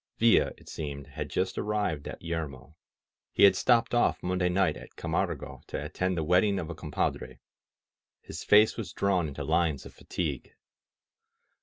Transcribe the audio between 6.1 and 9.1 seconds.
the wedding of a compadre. His face was